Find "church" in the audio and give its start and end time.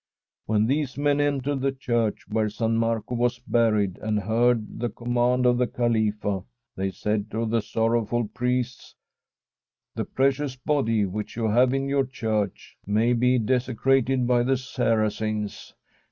1.71-2.27, 12.07-12.77